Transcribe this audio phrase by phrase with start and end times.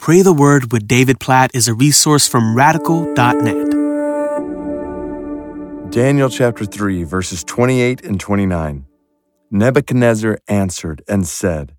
[0.00, 3.70] Pray the Word with David Platt is a resource from radical.net.
[5.90, 8.86] Daniel chapter 3, verses 28 and 29.
[9.50, 11.76] Nebuchadnezzar answered and said,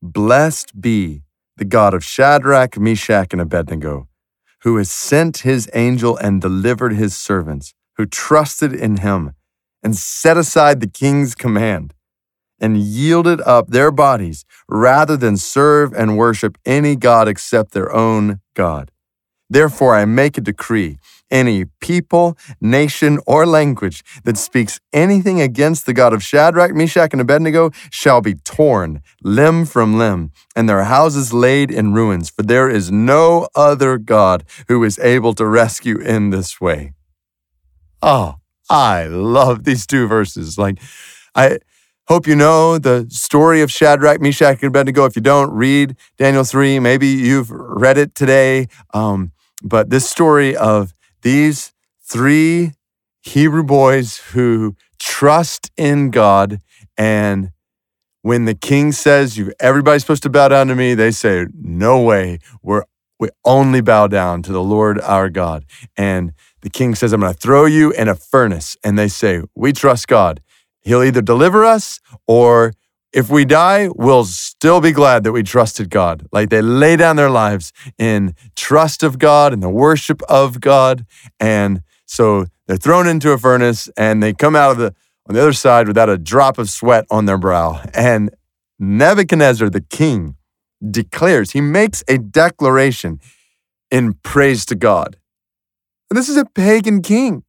[0.00, 1.24] Blessed be
[1.58, 4.08] the God of Shadrach, Meshach, and Abednego,
[4.62, 9.34] who has sent his angel and delivered his servants, who trusted in him
[9.82, 11.92] and set aside the king's command
[12.62, 18.40] and yielded up their bodies rather than serve and worship any God except their own
[18.54, 18.90] God.
[19.50, 20.98] Therefore, I make a decree
[21.30, 27.20] any people, nation, or language that speaks anything against the God of Shadrach, Meshach, and
[27.20, 32.68] Abednego shall be torn limb from limb, and their houses laid in ruins, for there
[32.68, 36.92] is no other God who is able to rescue in this way.
[38.00, 38.36] Oh,
[38.70, 40.58] I love these two verses.
[40.58, 40.78] Like,
[41.34, 41.58] I
[42.12, 45.06] hope you know the story of Shadrach, Meshach, and Abednego.
[45.06, 46.78] If you don't, read Daniel 3.
[46.78, 48.68] Maybe you've read it today.
[48.92, 52.72] Um, but this story of these three
[53.22, 56.60] Hebrew boys who trust in God
[56.98, 57.50] and
[58.20, 62.02] when the king says you everybody's supposed to bow down to me, they say, No
[62.02, 62.40] way.
[62.62, 62.82] We're
[63.18, 65.64] we only bow down to the Lord our God.
[65.96, 68.76] And the king says, I'm gonna throw you in a furnace.
[68.84, 70.42] And they say, We trust God.
[70.82, 72.72] He'll either deliver us or
[73.12, 76.26] if we die, we'll still be glad that we trusted God.
[76.32, 81.04] Like they lay down their lives in trust of God and the worship of God.
[81.38, 84.94] And so they're thrown into a furnace and they come out of the
[85.28, 87.80] on the other side without a drop of sweat on their brow.
[87.94, 88.30] And
[88.78, 90.36] Nebuchadnezzar, the king,
[90.90, 93.20] declares, he makes a declaration
[93.90, 95.16] in praise to God.
[96.10, 97.44] And this is a pagan king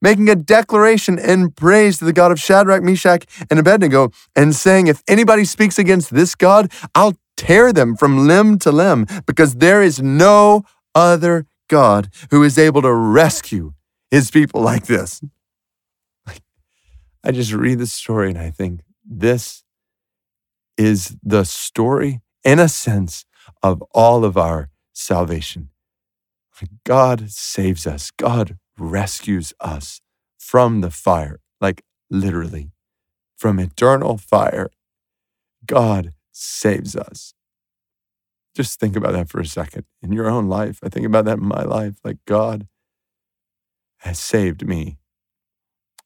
[0.00, 4.86] making a declaration in praise to the God of Shadrach, Meshach, and Abednego, and saying,
[4.86, 9.82] If anybody speaks against this God, I'll tear them from limb to limb, because there
[9.82, 10.64] is no
[10.94, 13.72] other God who is able to rescue
[14.10, 15.20] his people like this.
[17.24, 19.64] I just read this story and I think this
[20.76, 23.24] is the story, in a sense,
[23.62, 25.70] of all of our salvation.
[26.84, 28.10] God saves us.
[28.10, 30.00] God rescues us
[30.38, 32.70] from the fire, like literally
[33.36, 34.70] from eternal fire.
[35.66, 37.34] God saves us.
[38.54, 40.78] Just think about that for a second in your own life.
[40.82, 41.96] I think about that in my life.
[42.04, 42.68] Like God
[43.98, 44.98] has saved me,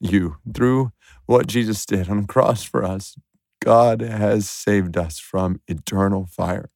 [0.01, 0.93] you, through
[1.27, 3.17] what Jesus did on the cross for us.
[3.61, 6.71] God has saved us from eternal fire.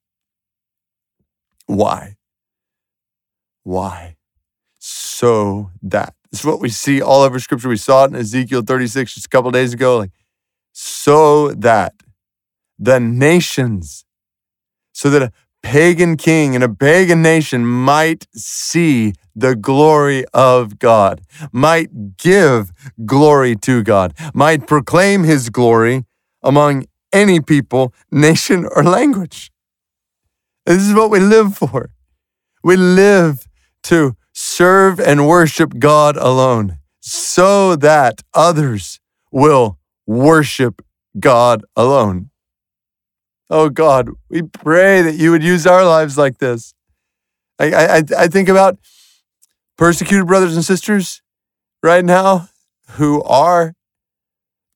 [1.67, 2.17] Why?
[3.63, 4.17] Why?
[5.23, 6.15] So that.
[6.33, 7.69] It's what we see all over scripture.
[7.69, 9.99] We saw it in Ezekiel 36 just a couple days ago.
[9.99, 10.11] Like,
[10.73, 11.95] so that
[12.77, 14.05] the nations,
[14.93, 15.31] so that a
[15.63, 21.21] pagan king and a pagan nation might see the glory of God,
[21.53, 22.73] might give
[23.07, 26.05] glory to God, might proclaim his glory
[26.43, 29.53] among any people, nation, or language.
[30.67, 31.91] This is what we live for.
[32.65, 33.47] We live
[33.85, 34.17] to
[34.57, 40.83] serve and worship God alone so that others will worship
[41.19, 42.31] God alone.
[43.49, 46.75] Oh God, we pray that you would use our lives like this.
[47.59, 48.79] I, I, I think about
[49.77, 51.23] persecuted brothers and sisters
[51.83, 52.49] right now
[52.93, 53.75] who are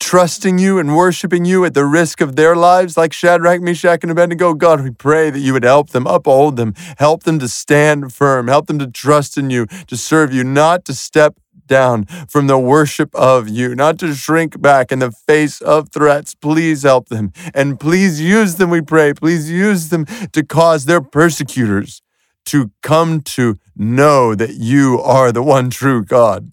[0.00, 4.10] trusting you and worshiping you at the risk of their lives, like Shadrach, Meshach, and
[4.10, 4.54] Abednego.
[4.54, 8.48] God, we pray that you would help them, uphold them, help them to stand firm,
[8.48, 12.58] help them to trust in you, to serve you, not to step down from the
[12.58, 16.34] worship of you, not to shrink back in the face of threats.
[16.34, 17.32] Please help them.
[17.54, 19.12] And please use them, we pray.
[19.14, 22.02] Please use them to cause their persecutors
[22.46, 26.52] to come to know that you are the one true God.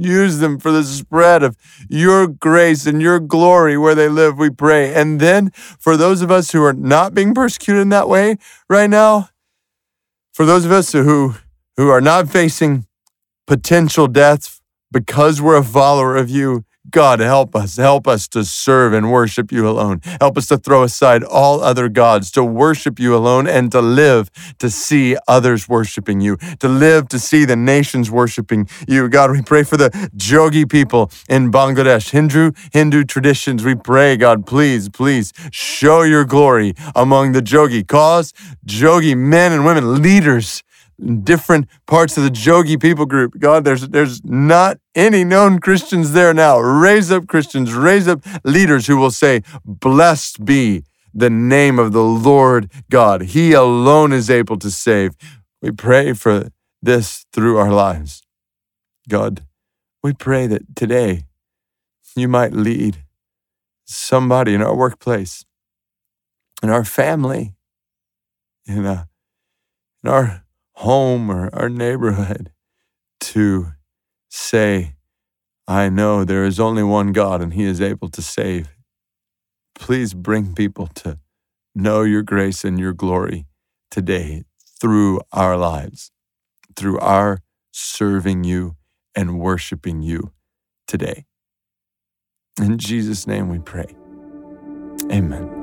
[0.00, 1.56] Use them for the spread of
[1.88, 4.94] your grace and your glory where they live, we pray.
[4.94, 8.88] And then for those of us who are not being persecuted in that way right
[8.88, 9.28] now,
[10.32, 11.34] for those of us who,
[11.76, 12.86] who are not facing
[13.46, 14.59] potential death
[14.92, 17.76] because we're a follower of you, God, help us.
[17.76, 20.00] Help us to serve and worship you alone.
[20.18, 24.30] Help us to throw aside all other gods, to worship you alone, and to live
[24.58, 29.08] to see others worshiping you, to live to see the nations worshiping you.
[29.08, 33.62] God, we pray for the Jogi people in Bangladesh, Hindu, Hindu traditions.
[33.62, 37.86] We pray, God, please, please show your glory among the Jogi.
[37.86, 38.32] Cause
[38.66, 40.62] Jogi men and women, leaders,
[41.00, 43.38] different parts of the Jogi people group.
[43.38, 46.58] God, there's there's not any known Christians there now.
[46.58, 52.04] Raise up Christians, raise up leaders who will say, Blessed be the name of the
[52.04, 53.22] Lord God.
[53.22, 55.12] He alone is able to save.
[55.62, 56.48] We pray for
[56.82, 58.22] this through our lives.
[59.08, 59.42] God,
[60.02, 61.24] we pray that today
[62.16, 63.04] you might lead
[63.84, 65.44] somebody in our workplace,
[66.62, 67.54] in our family,
[68.66, 69.08] in, a,
[70.02, 70.44] in our
[70.80, 72.50] home or our neighborhood
[73.20, 73.72] to
[74.30, 74.94] say,
[75.68, 78.70] I know there is only one God and He is able to save.
[79.74, 81.18] Please bring people to
[81.74, 83.46] know your grace and your glory
[83.90, 84.44] today
[84.80, 86.12] through our lives,
[86.76, 87.40] through our
[87.72, 88.76] serving you
[89.14, 90.32] and worshiping you
[90.86, 91.26] today.
[92.58, 93.94] In Jesus' name we pray.
[95.12, 95.59] Amen.